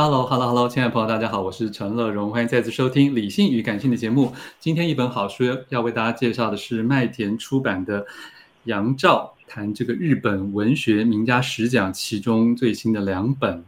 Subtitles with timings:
[0.00, 4.32] Hello，Hello，Hello，亲爱的朋友，大家好，我是陈乐荣，欢迎再次收听《理性与感性》的节目。
[4.60, 8.02] 今天一本好书要为大家介绍的是麦田出版的
[8.62, 13.64] 《杨照谈这个日本文学名家十讲》其中最新的两本。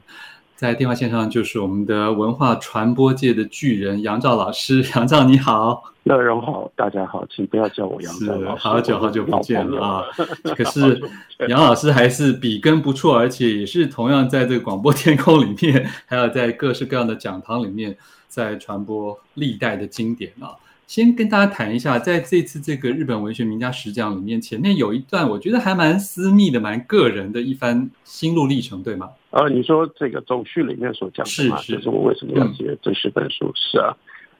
[0.60, 10.04] 在电话线上就是我们的文化传播界的巨人杨照老师， 杨照你好，乐荣好，大家好，请不要叫我杨照老师，好久好久不见了啊！
[10.54, 11.00] 可是
[11.48, 17.96] 杨老师还是笔耕不辍，而且也是同样在这个广播天空里面，还有在各式各样的讲堂里面，
[18.28, 20.52] 在传播历代的经典啊。
[20.86, 29.08] 先跟大家谈一下，在这次这个日本文学名家十讲里面，前面有一段我觉得还蛮私密的、蛮个人的一番心路历程，对吗？
[29.30, 33.46] 呃，你说这个总序里面所讲的嘛，是是，就是我为什么要写这十本书？
[33.46, 33.96] 嗯、是啊，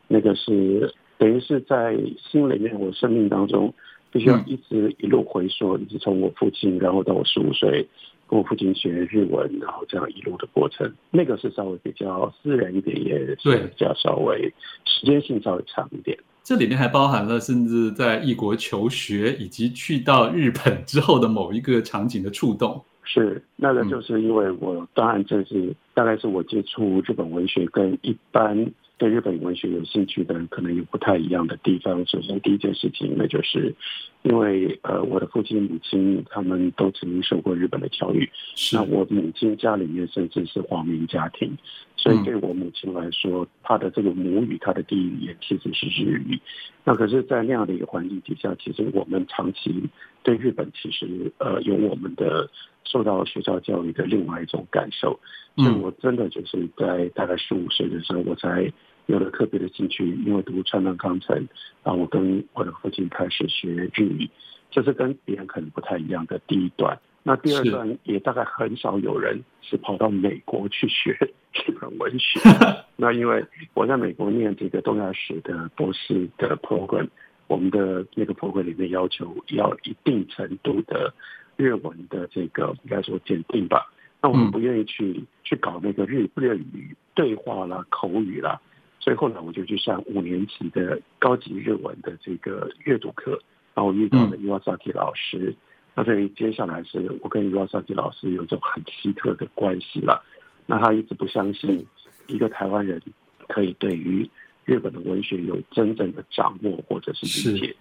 [0.09, 1.97] 那个是等于是在
[2.31, 3.73] 心里面，我生命当中
[4.11, 7.87] 必须要一直一路回溯，一直从我父亲，然后到我十五岁。
[8.29, 13.37] 跟我父亲学日文，然后这样一路的过程，那个是稍微比较私人一点，也是
[13.67, 14.43] 比较稍微
[14.85, 16.17] 时间性稍微长一点。
[16.45, 22.81] 这里面还包含了甚至在异国求学，以及去到日本之后的某一个场景的触动。
[23.13, 28.73] 是，那个就是因为我当然这是大概是我接触日本文学跟一般。
[28.97, 32.07] 对日本文学有兴趣的人，可能有不太一样的地方。
[32.07, 33.75] 首先，第一件事情，那就是
[34.23, 38.29] 因为呃，我的父亲、母亲他们都曾经受过日本的教育。
[38.75, 41.57] 那我母亲家里面甚至是皇民家庭，
[41.97, 46.39] 所以对我母亲来说，她的这个母语，她的第一语言其实是日语。
[46.85, 49.83] 那可是，在那样的一个环境底下，其实我们长期
[50.23, 52.51] 对日本其实呃有我们的
[52.85, 55.19] 受到学校教育的另外一种感受。
[55.57, 58.73] 所以我真的就是在大概十五岁的时候，我才。
[59.07, 61.35] 有了特别的兴趣，因为读川端康成，
[61.83, 64.31] 然后我跟我的父亲开始学日语，
[64.71, 66.97] 这是跟别人可能不太一样的第一段。
[67.25, 71.11] 那第二段也大概很少有人是跑到美国去学
[71.53, 72.39] 日本文学。
[72.95, 77.09] 那因为我在美国念这个东亚史的博士的 program，
[77.49, 81.13] 我们的那个 program 里面要求要一定程度的
[81.57, 83.91] 日文的这个应该说检定吧。
[84.23, 88.61] 那我们不愿意去去搞那个日日语对话啦、口语啦。
[88.99, 93.41] 所以后来我就去上五年级的高级日文的这个阅读课，
[93.75, 95.39] 然后遇到了伊瓦萨提老师。
[95.39, 95.57] 嗯、
[95.95, 100.23] 那所以接下来是我跟伊瓦萨提老师有一种很奇特的关系了。
[100.67, 101.87] 那他一直不相信
[102.27, 103.01] 一个台湾人
[103.49, 104.29] 可以对于
[104.67, 107.75] 日本的文学有真正的掌握或者是理解。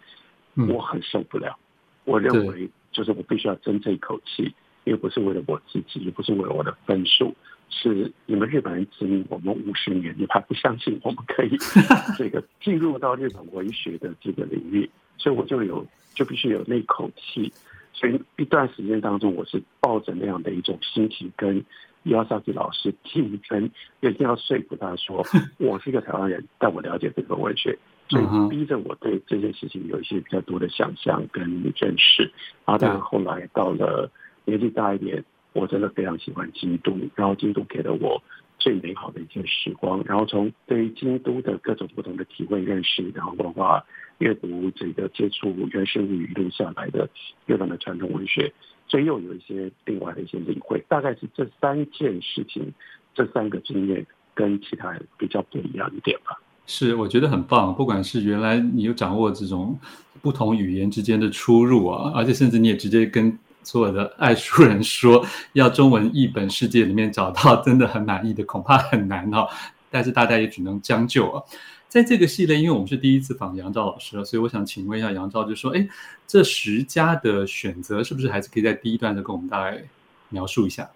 [0.55, 1.57] 嗯、我很受不了，
[2.05, 4.53] 我认为就是我必须要争这一口气，
[4.85, 7.35] 又不是为了我自己，也不是为了我的分数。
[7.71, 11.55] 是你们日本人殖民我们五十年，你还不相信我们可以
[12.17, 14.89] 这个进入到日本文学的这个领域？
[15.17, 15.85] 所以我就有
[16.15, 17.53] 就必须有那口气。
[17.93, 21.63] 所以一段时间当中，我是抱着那样的一种心情，跟
[22.03, 25.23] 伊瓦萨基老师竞争，一定要说服他说，
[25.59, 27.77] 我是一个台湾人，但我了解这个文学，
[28.07, 31.43] 所以逼着我对这件事情有一些比较多的想象跟
[31.75, 32.23] 认识。
[32.65, 34.09] 然后当然后来到了
[34.49, 35.23] 年纪大一点。
[35.53, 38.21] 我真的非常喜欢京都，然后京都给了我
[38.59, 39.99] 最美好的一些时光。
[40.05, 43.83] 然后从对于京都的各种不同的体会认识，然后包括
[44.19, 47.09] 阅读这个接触原生物语一路下来的
[47.47, 48.53] 日本的传统文学，
[48.87, 50.79] 所以又有一些另外的一些领会。
[50.87, 52.71] 大概是这三件事情，
[53.15, 54.05] 这三个经验
[54.35, 56.39] 跟其他人比较不一样一点吧。
[56.67, 57.73] 是，我觉得很棒。
[57.73, 59.77] 不管是原来你有掌握这种
[60.21, 69.47] 不同语言之间的出入啊，而且甚至你也直接跟所有的爱书人说，要中文译本世界里面找到真的很满意的，恐怕很难、哦。
[69.91, 71.43] 但是大家也只能将就啊。
[71.87, 75.87] 在这个系列，因为我们是第一次访杨照老师，所以我想请问一下杨照，就说，哎，
[76.27, 79.83] 这十家的选择是不是还是可以在第一段就跟我们大概
[80.29, 80.87] 描述一下？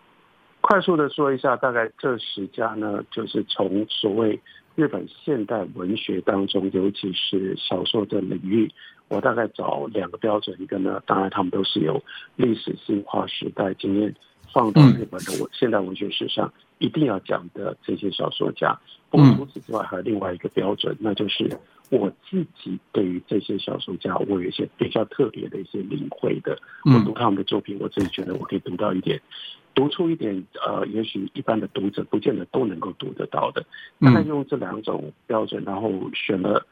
[0.62, 4.40] 快速的说一下，大概这十家呢，就是从所谓
[4.76, 8.72] 日本现代文学当中，尤其是小说的领域，
[9.14, 12.04] 我大概找两个标准，一个呢，当然他们都是有
[12.36, 14.14] 历史性跨时代经验。
[14.52, 18.80] 放到日本的文现代文学史上一定要讲的这些小说家，
[19.10, 21.50] 不过除此之外还有另外一个标准，那就是
[21.90, 26.56] 我自己对于这些小说家，我有一些比较特别的一些领会的。
[26.86, 29.20] 我读他们的作品，我自己觉得我可以读到一点，
[29.74, 33.66] 读出一点呃，也许一般的读者不见得都能够读得到的。
[34.02, 36.64] 大概用这两种标准，然后选了，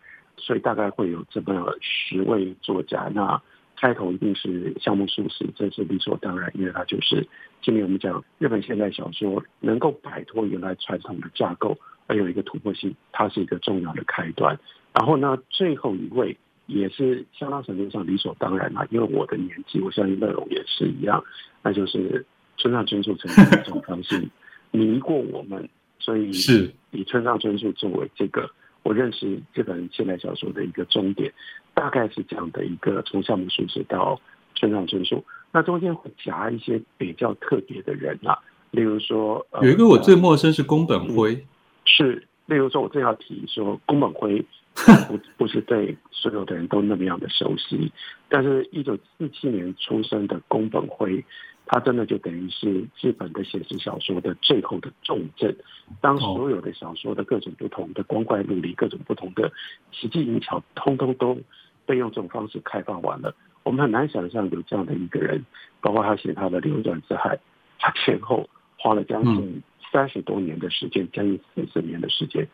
[0.42, 3.10] 所以大概会有这么十位作家。
[3.14, 3.42] 那
[3.78, 7.26] 开头一定是夏目漱石，这是理所当然，因为他就是
[7.64, 14.56] 今年我们讲日本现代小说能够摆脱原来传统的架构，而有一个突破性，它是一个重要的开端。
[14.94, 21.24] 然后呢，最后一位也是相当程度上理所当然啊，因为我的年纪，我相信乐融也是一样，
[21.64, 22.24] 那就是
[22.58, 24.28] 村上春树曾经一种方式
[24.70, 25.68] 迷过我们，
[25.98, 28.48] 所以是以村上春树作为这个。
[28.84, 31.32] 我认识这本现代小说的一个终点，
[31.74, 34.20] 大概是这样的一个从夏目漱石到
[34.56, 38.38] 村上春树，那中间会夹一些比较特别的人啊，
[38.72, 41.46] 例如说，有一个我最陌生是宫本辉，嗯，
[41.86, 44.44] 是，例如说我正要提说宫本辉
[45.08, 47.92] 不不是对所有的人都那么样的熟悉，
[48.30, 51.24] 但是一九四七年出生的宫本辉。
[51.72, 55.56] 他真的就等于是日本的写实小说的最后的重镇。
[56.02, 59.50] 当所有的小说的各种不同的光怪陆离、各种不同的
[59.90, 61.40] 奇技淫巧，通通都
[61.86, 63.34] 被用这种方式开放完了，
[63.64, 65.46] 我们很难想象有这样的一个人。
[65.80, 67.36] 包括他写他的《流转之海》，
[67.80, 69.64] 他前后花了将近
[69.94, 72.46] 三十多年的时间，将近四十年的时间，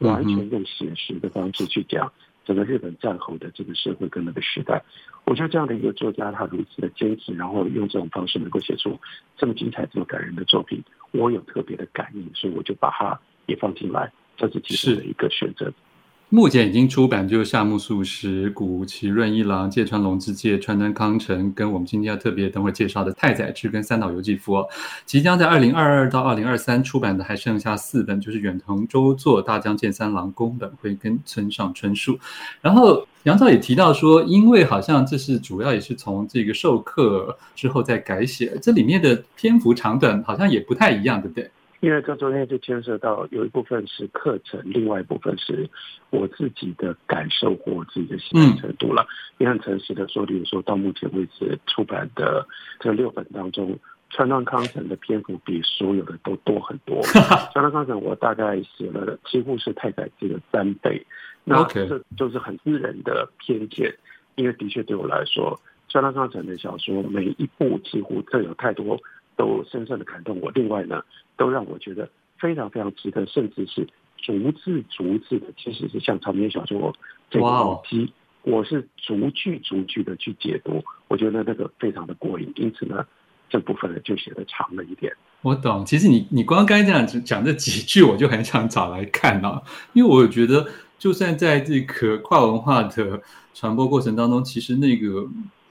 [0.00, 2.12] 完全用写实的方式去讲。
[2.46, 4.82] 整个日本战后的这个社会跟那个时代，
[5.24, 8.98] 我觉得这样的一个作家，他如此的坚持，然后用这种方式能够写出
[9.36, 15.72] 这么精彩、这么感人的作品，我有特别的感应，所以我就把它也放进来，这是其实的一个选择。
[16.28, 24.66] 目前已经出版就是夏目漱石、谷崎润一郎、芥川龙之介、川端康成，跟我们今天要特别等会介绍的太宰治跟三岛由纪夫哦，
[25.04, 32.18] 即将在二零二二到二零二三出版的还剩下四本，就是远藤周作、大江健三郎、宫本辉跟村上春树。
[32.60, 41.48] 然后杨照也提到说，因为好像这是主要也是从这个授课之后再改写，这里面的篇幅长短好像也不太一样，对不对？
[41.80, 45.68] 因为这中间就牵涉到有一部分是课程，另外一部分是
[46.10, 49.06] 我自己的感受或我自己的喜欢程度了。
[49.38, 52.46] 也很诚实的说，比如说到目前为止出版的
[52.80, 53.78] 这六本当中，
[54.08, 57.02] 川端康成的篇幅比所有的都多很多。
[57.52, 61.04] 川端康成我大概写了几乎是太宰治的三倍，
[61.44, 63.94] 那这就是很私人的偏见，
[64.36, 68.98] 因为的确对我来说，川端康成的小说每一部几乎都有太多。
[69.36, 70.50] 都深深的感动我。
[70.52, 71.02] 另外呢，
[71.36, 73.86] 都让我觉得非常非常值得，甚至是
[74.18, 76.92] 逐字逐字的，其实是像长篇小说
[77.30, 78.12] 这个逻辑，
[78.42, 80.82] 我是逐句逐句的去解读。
[81.08, 82.50] 我觉得那个非常的过瘾。
[82.56, 83.04] 因此呢，
[83.48, 85.12] 这部分呢就写的长了一点。
[85.42, 85.84] 我懂。
[85.84, 89.62] 其实你你光刚才这样讲这几句，我就很想找来看啊，
[89.92, 90.66] 因为我觉得
[90.98, 93.20] 就算在这个跨文化的
[93.54, 95.28] 传播过程当中，其实那个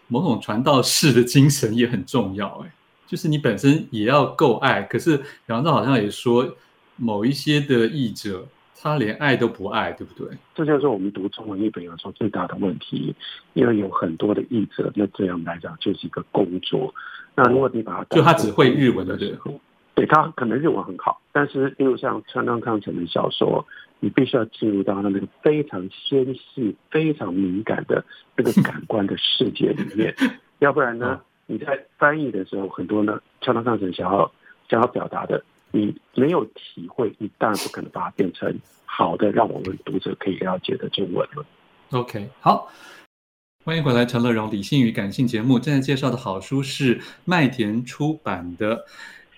[0.07, 2.71] 某种传道士的精神也很重要，哎。
[3.07, 6.55] 就是你本身也要够爱，可是杨照好像也说，
[6.97, 8.47] 某一些的译者
[8.81, 10.27] 他连爱都不爱，对不对？
[10.53, 13.15] 这就是我们读中文译本有时候最大的问题，
[13.53, 16.93] 因为有很多的译者，那这样来讲就是一个工作。
[17.35, 19.59] 那如果你把他就他只会日文的时候，
[19.93, 23.65] 对他可能日文很好，但是例如像川端康成的小说，
[23.99, 28.03] 你必须要进入到他那个非常纤细、非常敏感的
[28.35, 30.15] 那个感官的世界里面，
[30.59, 31.19] 要不然呢？
[31.47, 34.31] 你在翻译的时候，很多呢，川端康成想要
[34.67, 41.45] 想要表达的，你没有体会，你当然不可能把它变成好的，让我们读者可以了解的中文了。
[41.91, 42.67] OK，好，
[43.63, 45.59] 欢迎回来，陈乐融理性与感性节目。
[45.59, 48.83] 正在介绍的好书是麦田出版的，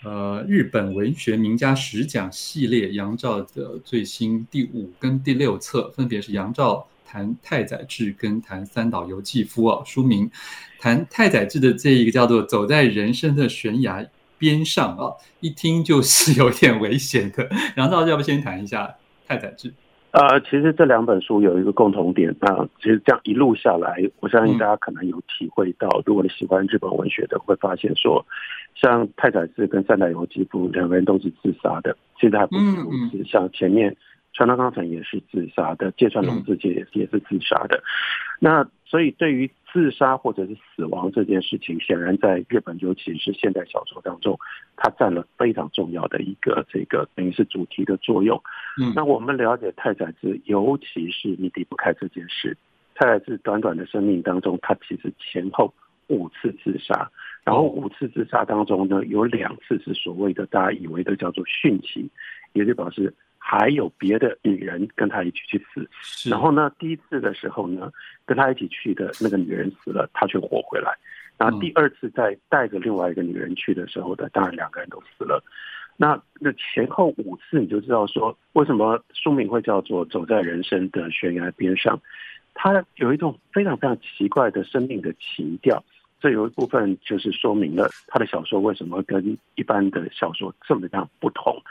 [0.05, 6.87] 呃，日本文学名家十讲系列，杨照的最新第五跟第六册，分别是杨照。
[7.07, 10.29] 谈太宰治跟谈三岛由纪夫啊，书名
[10.77, 14.05] 谈太宰治的这一个叫做走在人生的悬崖
[14.37, 17.49] 边上啊，一听就是有点危险的。
[17.77, 18.93] 杨照要不先谈一下
[19.25, 19.73] 太宰治？
[20.11, 28.25] 呃，其实这两本书有一个共同点，啊其实这样一路下来，我相信大家可能有体会到，嗯、如果你喜欢日本文学的，会发现说，
[28.73, 33.95] 像太宰治跟三岛由纪夫两个人都是自杀的，其实还不是如此，像前面
[34.37, 37.83] 川端康成也是自杀的，芥川龙之介也也是自杀的，嗯、
[38.39, 39.51] 那所以对于。
[39.73, 44.39] 自杀或者是死亡这件事情，显然在日本，尤其是现代小说当中，
[44.77, 48.41] 它占了非常重要的一个这个等于是主题的作用。
[48.81, 52.57] 嗯，那我们了解太宰治，尤其是你离不开这件事。
[52.95, 55.71] 太宰治短短的生命当中，他其实前后
[56.07, 57.11] 五次自杀，
[57.43, 62.09] 然后五次自杀当中呢，有两次是所谓的大家以为的叫做殉情，
[62.53, 63.13] 也就表示。
[63.49, 65.89] 还有别的女人跟他一起去死，
[66.29, 67.89] 然后呢，第一次的时候呢，
[68.25, 70.91] 跟他一起去的那个女人死了，他却活回来。
[71.37, 75.41] 然后第二次再带着另外一个女人去的时候呢，当然两个人都死了。
[75.95, 81.95] 那那前后五次，你就知道说，为什么书名会叫做《走在人生的悬崖边上》？
[82.53, 85.81] 他有一种非常非常奇怪的生命的情调。
[86.19, 91.61] 这有一部分就是说明了他的小说为什么跟一般的小说这么样不同。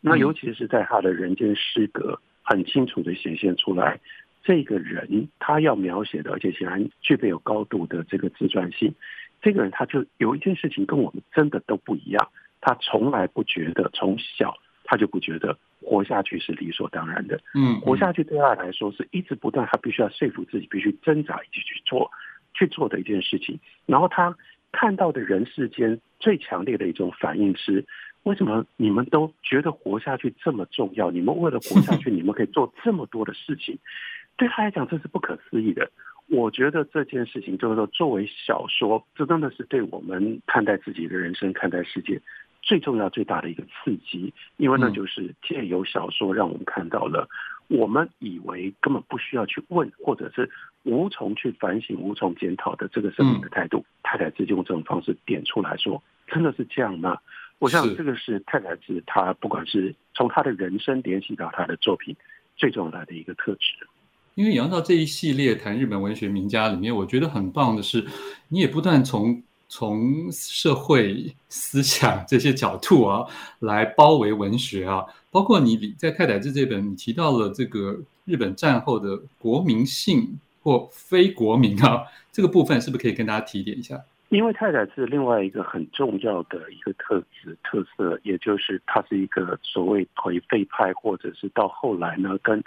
[0.00, 3.98] 那尤其是在他的人间失格，很清楚的显现出来，
[4.44, 8.94] 这个人他要描写的，而且显然具备有高度的这个自传性。
[9.42, 12.28] 这个人他就有一件事情跟我们真的都不一样，
[12.60, 17.40] 他从来不觉得，从小他就不觉得活下去是理所当然的。
[17.54, 22.10] 嗯，活下去对他来说是一直不断，他必须要说服自己，必须挣扎一起去做，
[22.56, 23.60] 去做的一件事情。
[23.84, 24.36] 然后他
[24.72, 27.84] 看到的人世间最强烈的一种反应是。
[28.26, 31.12] 为什么你们都觉得活下去这么重要？
[31.12, 33.78] 你们为了活下去，你们可以做这么多的事情，
[34.36, 35.88] 对他来讲这是不可思议的。
[36.26, 42.20] 我觉得这件事情就是说，作为小说，这真的是对我们看待自己的人生、看待世界
[42.62, 44.34] 最重要、最大的一个刺激。
[44.56, 47.28] 因为那就是借由小说，让我们看到了
[47.68, 50.48] 我们以为根本不需要去问，或者是
[50.84, 57.18] 无从去反省、无从检讨的这个生命的态度，太太子就用这种方式点出来说，真的是这样吗？
[57.58, 62.14] 我想这个是太宰治，他不管是从他的人生联系到他的作品，
[62.56, 63.86] 最重要的一个特质。
[64.34, 68.04] 因为杨照这一系列谈日本文学名家里面，我觉得很棒的是，
[68.48, 73.26] 你也不断从从社会思想这些角度啊
[73.60, 84.00] 来包围文学啊，包括你在太宰治这本，你提到了这个日本战后的国民性或非国民啊，这个部分是不是可以跟大家提点一下？
[84.30, 92.60] 因为太宰治另外一个很重要的一个特质特色，也就是他是一个所谓颓废派，或者是到后来呢，跟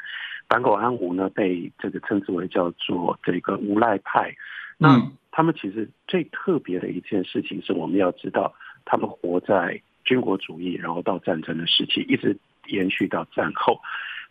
[0.47, 4.33] 坂口安吾呢被这个称之为叫做这个无赖派。
[4.77, 8.53] 那他们其实最特别的一件事情是，我们要知道，
[8.85, 13.79] 他们活在军国主义，然后到战争的时期，一直延续到战后。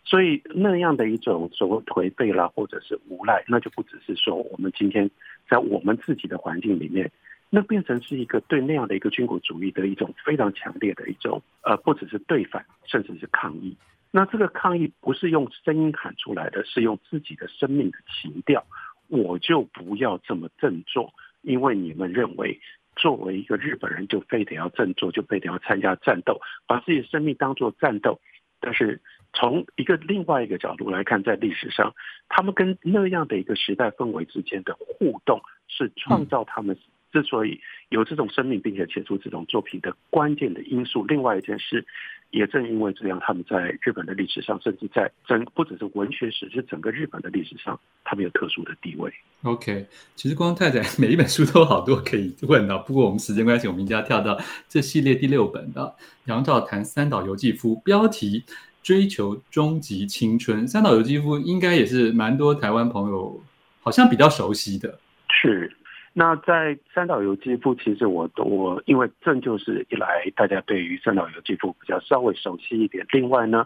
[0.05, 5.09] 所以那样的一种所谓颓废啦，或者是无赖，那就不只是说我们今天
[5.49, 7.11] 在我们自己的环境里面，
[7.49, 13.75] 那变成是一个对那样的一个军国主义的一种非常强烈的一种呃，不只是对反，甚至是抗议。
[14.11, 18.65] 那这个抗议不是用声音喊出来的，是用自己的生命的情调。
[19.09, 22.61] 我就不要这么振作，因为你们认为
[22.95, 28.21] 作为一个日本人就非得要振作，就非得要参加战斗，把自己的生命当作战斗，
[28.61, 29.01] 但是。
[29.31, 31.93] 从一个另外一个角度来看，在历史上，
[32.29, 36.75] 他们跟那样的一个时代氛围之间的互动，是创造他们
[37.11, 41.05] 之所以有这种生命，并且写出这种作品的关键的因素。
[41.05, 41.85] 另外一件事，
[42.31, 49.11] 也正因为这样，他们在日本的历史上，甚至在整不只是文学史，是整个日本的历史上，他们有特殊的地位。
[49.43, 49.85] OK，
[50.15, 58.43] 其实光太太每一本书都好多可以问的，不过我们时间关系，我们就要跳到这系列第六本的杨照谈三岛由纪夫，标题。
[58.81, 63.39] 追求终极青春，三岛由纪夫应该也是蛮多台湾朋友
[63.81, 64.97] 好像比较熟悉的。
[65.29, 65.69] 是，
[66.13, 73.65] 那在三岛由纪夫，其实我我因为正就是一来大家对于三岛由纪夫比较稍微熟悉一点，另外呢，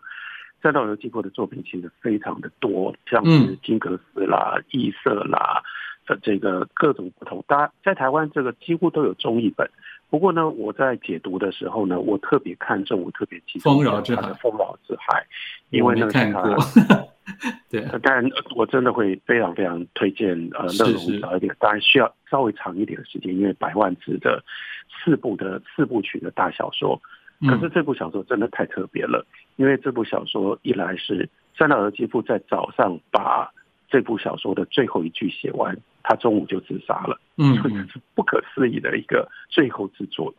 [0.62, 5.64] 三岛由纪夫的作品其实非常的多，像是金阁寺啦、异色啦，
[6.08, 9.70] 呃，这个各种不同，大家在台湾这个几乎都有中译本。
[10.10, 14.02] 不过呢，我在解读的时候呢，我特别看重，我特别记住他的
[14.36, 15.22] 《丰饶之海》，
[15.70, 16.58] 因为那个。
[17.74, 18.24] 对，当然
[18.56, 24.44] 我真的会非常非常推荐呃，乐融早一点，当然需要稍微长一点的时间，因为百万字的
[24.88, 27.02] 四部的四部曲的大小说。
[27.48, 29.26] 可是这部小说真的太特别了，
[29.56, 31.28] 因为这部小说一来是
[31.58, 33.52] 三岛由纪夫在早上把
[33.90, 35.76] 这部小说的最后一句写完。
[36.06, 40.36] 他中午就自杀了，嗯， 这是不可思议的一个最后之作。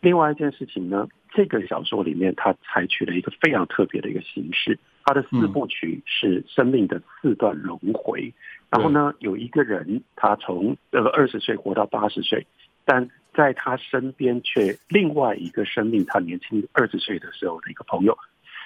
[0.00, 8.32] 另外一件事情呢，这个小说里面他采取了一个非常特别的一个形式，他的四部曲是生命的四段轮回。
[8.70, 12.46] 然后呢，有一个人他从呃二十岁活到八十岁，
[12.84, 18.16] 但在他身边却另外一个生命，他年轻二十岁的时候的一个朋友，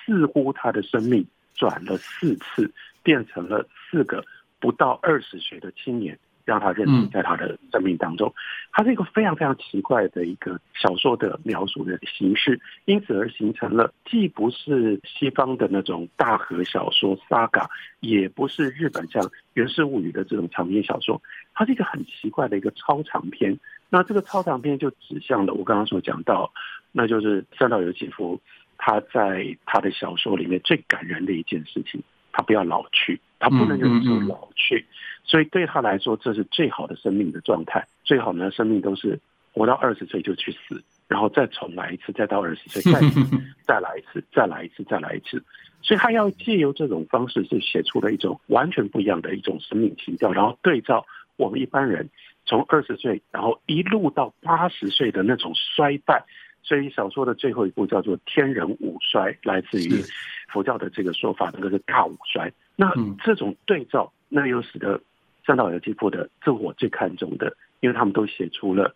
[0.05, 2.71] 似乎他的生命转了四次，
[3.03, 4.25] 变成了四个
[4.61, 6.19] 不到二十岁的青年。
[6.47, 8.33] 让他认识在他的生命当中，
[8.73, 17.67] 他是一个非常非常奇怪的一个小说的描述的形式，因此而形成了既不是西方的那种大河小说 saga，
[18.01, 19.23] 也不是日本像
[19.55, 21.21] 《源氏物语》的这种长篇小说，
[21.53, 23.59] 它是一个很奇怪的一个超长篇。
[23.91, 26.53] 那这个超长篇就指向了我刚刚所讲到，
[26.93, 28.41] 那就是三岛由纪夫
[28.79, 32.03] 他在他的小说里面最感人的一件事情，
[32.37, 34.77] 他不要老去，他不能忍受老去。
[34.77, 37.85] 嗯嗯嗯所以对他来说，这是最好的生命的状态。
[38.05, 39.19] 最好呢，生命都是
[39.53, 43.01] 活到二十岁就去死，然后再重来一次，再到二十岁，再
[43.67, 45.43] 再来一次，再来一次，再来一次。
[45.83, 51.05] 所以他要借由这种方式，是写出了一种完全不一样的一种生命情调，然后对照
[51.37, 52.09] 我们一般人
[52.45, 56.23] 从二十岁，然后一路到八十岁的那种衰败。
[56.67, 60.03] 所以小说的最后一部叫做“天人五衰”，来自于
[60.49, 62.53] 佛教的这个说法，那个是大五衰。
[62.75, 62.93] 那
[63.25, 65.01] 这种对照，那又使得。
[65.47, 68.93] 三岛由纪夫的，这我最看重的，因为他们都写出了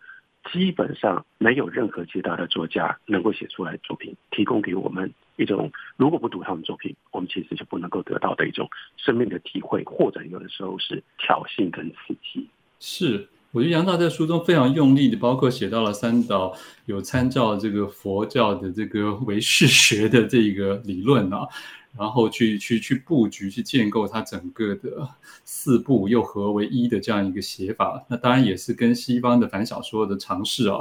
[0.51, 12.45] 基本上没有任何其他的作家能够写出来的作品，提供给我们一种如果不读他们作品，我们其实就不能够得到的一种生命的体会，或者有的时候是挑衅跟刺激。
[12.81, 16.53] 是，我觉得杨大在书中非常用力的，包括写到了三岛
[16.85, 21.47] 有参照这个佛教的这个唯识学的这个理论啊。
[21.97, 25.05] 然后去去去布局，去建构它整个的
[25.43, 30.77] 四部又合为一的这样一个写法，那当然也是跟西方的反小说的尝试啊，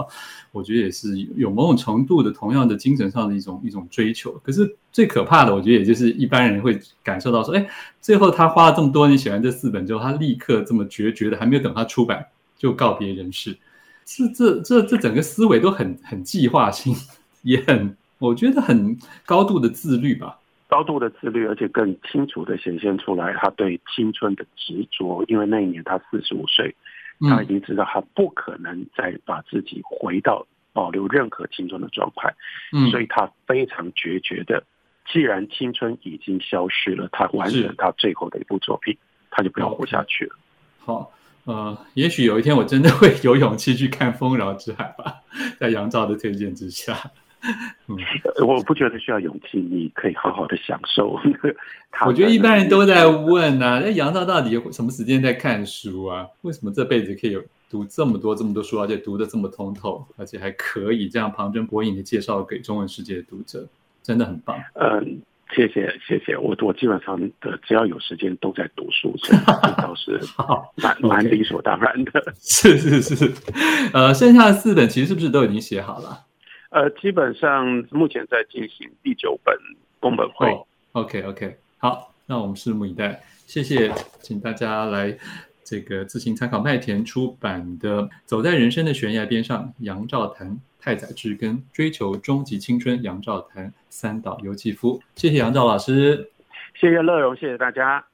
[0.53, 4.31] 我觉得也是有某种程度的同样的精神上的一种一种追求。
[4.45, 7.69] 可是最可怕的，我觉得也就是一般人会感受到说，哎，
[8.01, 12.25] 最后他花了这么多年写完这四本之后，他立刻这么决绝的，还没有等他出版
[12.61, 13.57] 就告别人世，
[14.05, 16.95] 是这这这整个思维都很很计划性，
[17.41, 18.95] 也很我觉得很
[19.25, 20.39] 高度的自律吧。
[20.69, 25.25] 高度的自律，而且更清楚的显现出来他对青春的执着。
[25.27, 26.77] 因为那一年他四十五岁，
[27.21, 32.31] 他已经知道他不可能再把自己回到保留任何青春的状态，
[32.75, 34.63] 嗯，所以他非常决绝的，
[35.11, 38.95] 既然青春已经消失了，他完成他最后的一部作品，
[39.31, 40.37] 他就不要活下去了。
[40.79, 41.11] 好，
[41.45, 45.17] 呃，也许有一天我真的会有勇气去看《丰饶之海》吧，
[45.59, 46.97] 在杨照的推荐之下。
[47.89, 47.97] 嗯，
[48.47, 51.19] 我不觉得需要勇气，你可以好好的享受。
[52.07, 56.27] 我觉得一般人都在问呢、啊，那杨照到底什么时间在看书啊？
[56.43, 63.67] 为什么这辈子可以有读这么多这么多书，而且读的这么通透，而且还可以这样旁征博引的介绍给中文世界的读者，
[64.03, 64.57] 真的很棒。
[64.75, 65.20] 嗯，
[65.61, 69.37] 谢谢谢谢，我我基本上的只要有时间都在读书，这
[69.77, 70.19] 倒是
[70.83, 72.33] 蛮蛮理所当然的。
[72.41, 73.33] 是是是，
[73.93, 76.25] 呃，剩下的四本其实是不是都已经写好了？
[76.71, 79.55] 呃，基本上目前在进行第九本
[79.99, 80.49] 宫本会。
[80.49, 83.23] Oh, OK OK，好，那我们拭目以待。
[83.47, 83.93] 谢谢，
[84.23, 85.15] 请大家来
[85.63, 95.01] 这个自行参考麦田出版的《走在人生的悬崖边上》，杨照谈太宰治跟追求终极青春，杨照谈三岛由纪夫。
[95.15, 96.31] 谢谢杨照老师，
[96.75, 98.05] 谢谢乐荣，谢谢大家。